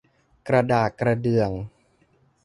[0.47, 1.51] กระดากกระเดื่อง